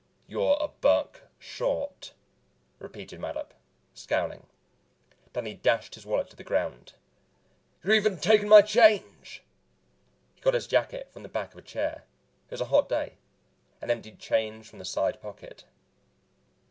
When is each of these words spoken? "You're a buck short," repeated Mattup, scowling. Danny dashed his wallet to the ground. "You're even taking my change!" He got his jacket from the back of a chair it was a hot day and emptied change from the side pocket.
"You're 0.25 0.57
a 0.59 0.67
buck 0.69 1.21
short," 1.37 2.13
repeated 2.79 3.19
Mattup, 3.19 3.53
scowling. 3.93 4.47
Danny 5.31 5.53
dashed 5.53 5.93
his 5.93 6.07
wallet 6.07 6.27
to 6.31 6.35
the 6.35 6.43
ground. 6.43 6.93
"You're 7.83 7.93
even 7.93 8.17
taking 8.17 8.49
my 8.49 8.63
change!" 8.63 9.43
He 10.33 10.41
got 10.41 10.55
his 10.55 10.65
jacket 10.65 11.11
from 11.11 11.21
the 11.21 11.29
back 11.29 11.51
of 11.53 11.59
a 11.59 11.61
chair 11.61 12.05
it 12.47 12.51
was 12.51 12.61
a 12.61 12.65
hot 12.73 12.89
day 12.89 13.17
and 13.79 13.91
emptied 13.91 14.17
change 14.17 14.67
from 14.67 14.79
the 14.79 14.85
side 14.85 15.21
pocket. 15.21 15.65